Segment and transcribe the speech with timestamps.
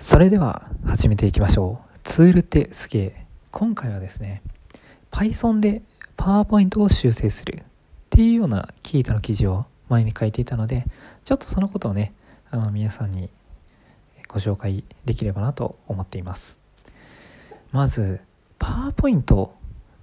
[0.00, 1.98] それでは始めていきましょう。
[2.04, 3.26] ツールってすげえ。
[3.50, 4.42] 今回はですね、
[5.10, 5.82] Python で
[6.16, 7.62] PowerPoint を修正するっ
[8.08, 10.84] ていうようなキートの記事を前に書いていたので、
[11.24, 12.12] ちょっとそのことをね、
[12.48, 13.28] あの皆さんに
[14.28, 16.56] ご紹介できればなと思っています。
[17.72, 18.20] まず、
[18.60, 19.50] PowerPoint っ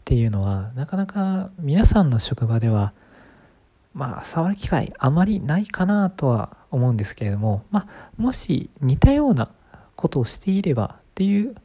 [0.04, 2.92] ていうのはなかなか皆さんの職場では
[3.94, 9.50] まあ触る機会あまりないかなとは思うんですけれども、まあ、もし似たような
[10.06, 11.56] ことをしていればっていう、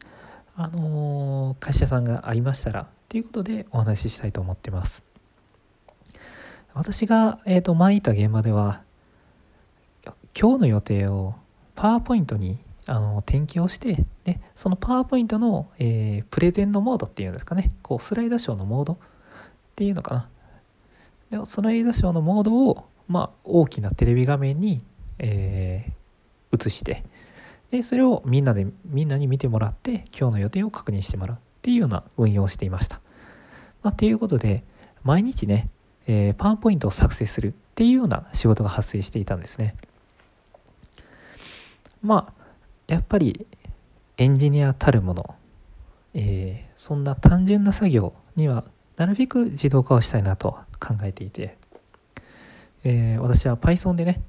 [0.56, 5.02] あのー、会社さんがありましたらっていうことでお話ししたいと思ってます。
[6.72, 8.82] 私が、えーと、前いた現場では
[10.38, 11.34] 今日の予定を
[11.74, 18.96] パワーポイントにあの転記をしてでそのパワーポイントの、えー、プレゼンのモードっていうんですかねこうスライドショーのモードっ
[19.74, 20.28] ていうのか
[21.30, 24.82] なでスライドショーのモードを、まあ、大きなテレビ画面に、
[25.18, 27.04] えー、映して
[27.70, 33.00] でそれをみんなでみんなに見てもらって今日の予定を確認してもらうっていうような運用をしていました。
[33.82, 34.64] まあ、ということで
[35.04, 35.68] 毎日ね、
[36.06, 39.76] えー、パワーポイントを作成するっていうような仕事が発生していたんですね。
[42.02, 42.44] まあ
[42.88, 43.46] やっぱり
[44.16, 45.34] エンジニアたるもの、
[46.14, 48.64] えー、そんな単純な作業には
[48.96, 51.56] なるべく自動化をしたいなと考えていて、
[52.84, 54.22] えー、私は Python でね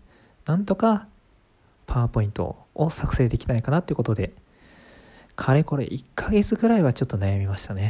[0.45, 1.07] なんとか
[1.92, 4.31] パワーポイントを作成できないかなっていうことで、
[5.36, 7.89] かれこれ1ヶ月ぐらいはちょっと悩みましたね。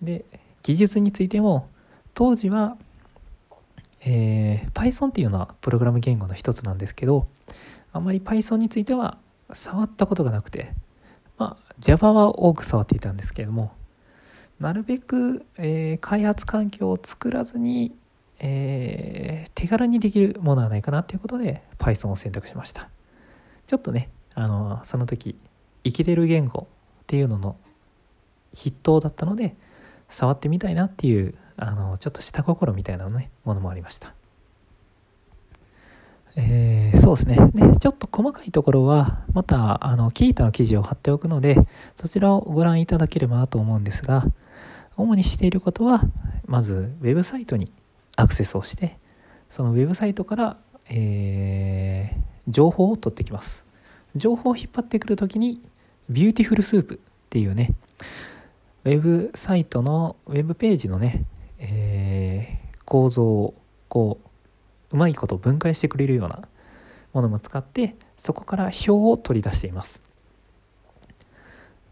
[0.00, 0.24] で、
[0.62, 1.68] 技術についても、
[2.14, 2.76] 当時は、
[4.02, 7.26] えー、Python っていうのはプログラム言語の一つなんですけど、
[7.92, 9.18] あまり Python については
[9.52, 10.72] 触ったことがなくて、
[11.36, 13.72] まあ、Java は多く触っていたんですけれども、
[14.60, 17.92] なるべく、えー、開発環境を作らずに
[18.40, 22.88] えー、手軽にできるものはないかなということで Python を選択しました。
[23.66, 25.36] ちょっとねあのその時
[25.84, 26.68] 生きてる言語
[27.02, 27.56] っていうのの
[28.56, 29.56] 筆頭だったので
[30.08, 34.14] 触ってみたいなっていうあのちょっと下心みたいな、ね、ものもありました。
[36.36, 37.36] えー、そうですね。
[37.52, 41.56] でちょっと細かいところはまたあのキータの記事を貼っておくので
[41.96, 44.24] そちらをご覧いただければなと思うんですが
[44.96, 46.02] 主にしていることは
[46.46, 47.72] まずウェブサイトに
[48.18, 48.96] アクセスをして
[49.48, 50.56] そのウェブサイトから、
[50.90, 53.64] えー、情報を取ってきます。
[54.16, 55.62] 情報を引っ張ってくるときに
[56.10, 56.98] Beautiful Soup っ
[57.30, 57.74] ていうね
[58.84, 61.24] ウェブサイトのウェブページのね、
[61.58, 63.54] えー、構造を
[63.88, 64.18] こ
[64.90, 66.40] ううまいこと分解してくれるような
[67.12, 70.02] ものも使ってそこから表を取り出しています。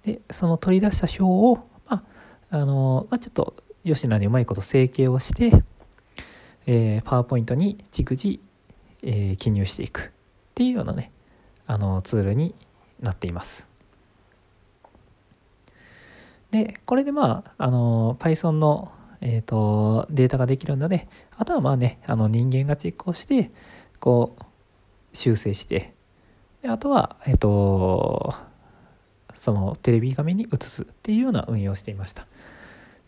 [0.05, 2.03] でその取り出した表をま
[2.51, 3.55] ああの、まあ、ちょっと
[3.85, 5.63] 吉野にうまいこと整形をして
[6.67, 8.41] え、パワーポイントに逐次、
[9.03, 10.11] えー、記入していくっ
[10.55, 11.13] ていうようなね
[11.67, 12.55] あのツールに
[13.01, 13.67] なっています。
[16.51, 23.51] でこれでまああの Python の、えーと、データができるのであとはまあねあの人間がチェックをして
[24.01, 24.45] こう
[25.17, 25.95] 修正して。
[26.63, 28.35] であとはえっ、ー、と
[29.35, 32.27] そのテレビ画面に映すっていうような運用をしていました。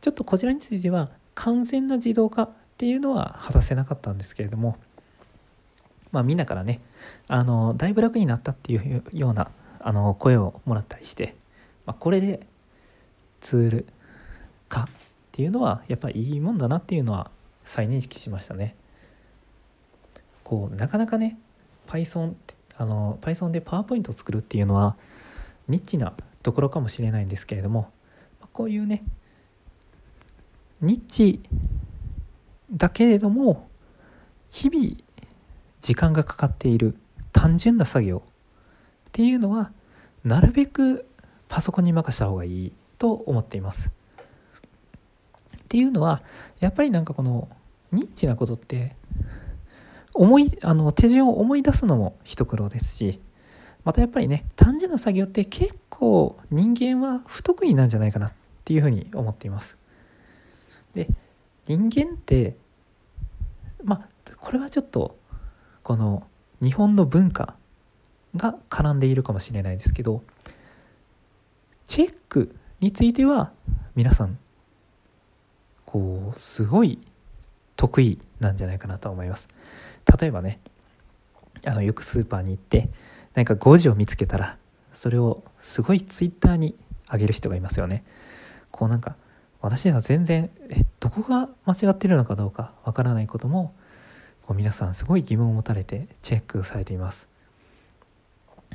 [0.00, 4.77] ちょっとこちらについては完全な自動化っていうのは果たせなかったんですけれども
[6.12, 6.81] まあみんなからね
[7.27, 9.50] あのだいぶ楽になったっていうような
[9.81, 11.34] あの声をもらったりして、
[11.87, 12.47] まあ、これで
[13.41, 13.87] ツール
[14.69, 14.88] 化っ
[15.33, 17.33] ていうのはやっぱりいいもんだなっていうのは
[17.65, 18.77] 再認識しましたね。
[20.44, 21.37] こうなかなかね
[21.88, 22.34] Python
[22.77, 24.94] あの Python で PowerPoint を作るっていうのは
[25.67, 26.12] ニッチな
[26.44, 27.91] ところかもしれないんですけれども
[28.53, 29.03] こういうね
[30.81, 31.43] ニッチ
[32.71, 33.69] だけれども
[34.51, 34.97] 日々
[35.81, 36.97] 時間がかかっている
[37.33, 39.71] 単純な作業っていうのは
[40.25, 41.06] なるべく
[41.49, 43.91] パソコンに任せた方がいいと思っています。
[45.56, 46.23] っていうのは
[46.61, 47.49] やっぱりなんかこの
[47.93, 48.97] ニッチなことって
[50.15, 53.21] 思いあの手順を思い出すのも一苦労ですし
[53.85, 58.32] またやっぱりね単純な作業って結構人間は不得意なんじゃないかなっ
[58.64, 59.79] ていうふうに思っています。
[60.94, 61.09] で
[61.69, 62.56] 人間って
[63.85, 65.19] まあこれはちょっと
[65.82, 66.26] この
[66.62, 67.56] 日本の文化
[68.35, 70.23] が絡んでいるかもしれないですけど
[71.85, 73.53] チェックについては
[73.94, 74.38] 皆さん
[75.85, 76.99] こうすごい
[77.76, 79.49] 得意なんじゃないかなと思います。
[80.19, 80.61] 例えばね
[81.67, 82.88] あのよくスーパーに行って
[83.35, 84.56] 何か誤字を見つけたら
[84.94, 86.75] それをすごいツイッターに
[87.12, 88.05] 上げる人がいますよね。
[88.71, 89.17] こうなんか
[89.60, 93.75] 私には全然えどこが間違ってるのかどうかわからないことも
[94.46, 97.28] こう皆さんすごい疑問を持たれてチェックされています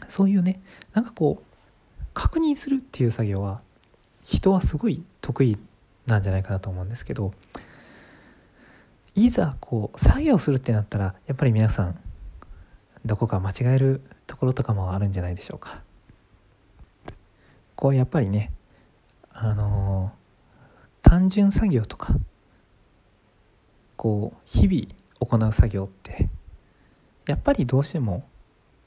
[0.09, 0.61] そういうね
[0.93, 3.61] なんかこう確認するっていう作業は
[4.23, 5.57] 人はすごい得意
[6.05, 7.33] なんじゃないかなと思うんですけど
[9.15, 11.99] いざこう作業するってなったらやっぱり皆さん
[13.05, 15.81] どこか間違えるところとかもあるんじゃないでしょうか。
[17.75, 18.51] こうやっぱりね
[19.31, 20.22] あのー、
[21.13, 22.15] 単純作業とか
[23.97, 24.87] こう日々
[25.19, 26.27] 行う作業って
[27.27, 28.27] やっぱりどうしても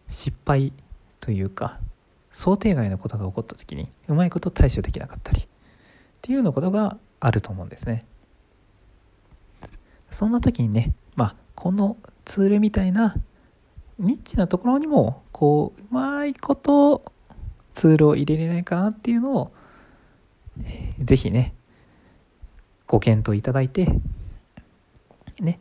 [0.09, 0.73] 失敗
[1.21, 1.79] というか
[2.33, 5.47] 想定外のことが起こった時にうまいこと対処できなかったりっ
[6.21, 8.05] ていうようなことがあると思うんですね。
[10.11, 13.15] そんな時にね、まあ、このツールみたいな
[14.01, 17.05] ニッチなところにもこううまいこと
[17.73, 19.53] ツールを入れれないかなっていうのを
[20.99, 21.56] 是非ね
[22.87, 23.89] ご検討いただいて
[25.41, 25.61] ね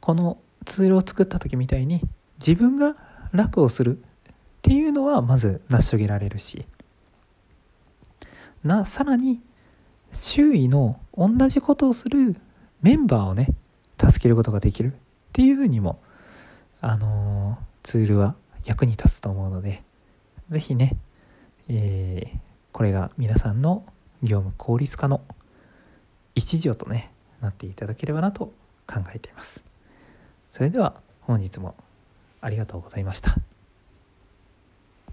[0.00, 2.02] このツールを作った時みたいに
[2.38, 2.96] 自分が
[3.32, 4.02] 楽をするっ
[4.62, 6.66] ていうのはまず成し遂げられるし
[8.64, 9.40] なさらに
[10.12, 12.36] 周囲の同じことをする
[12.82, 13.48] メンバーをね
[13.98, 14.96] 助けることができるっ
[15.32, 16.00] ていうふうにも
[16.80, 18.34] あのー、ツールは
[18.64, 19.82] 役に立つと思うので
[20.50, 20.96] 是非ね、
[21.68, 22.38] えー、
[22.72, 23.84] これが皆さんの
[24.22, 25.20] 業務効率化の
[26.36, 27.10] 一助とね
[27.40, 28.52] なっていただければなと
[28.86, 29.64] 考えています。
[30.52, 31.74] それでは本日も
[32.40, 33.36] ありがとうございました。